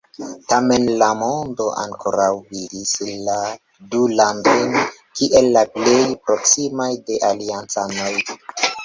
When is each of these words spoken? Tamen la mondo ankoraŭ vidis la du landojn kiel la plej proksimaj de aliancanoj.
Tamen 0.51 0.85
la 1.01 1.07
mondo 1.17 1.65
ankoraŭ 1.81 2.29
vidis 2.53 2.93
la 3.27 3.35
du 3.91 4.01
landojn 4.21 4.73
kiel 5.21 5.51
la 5.59 5.63
plej 5.77 5.99
proksimaj 6.31 6.89
de 7.11 7.21
aliancanoj. 7.29 8.11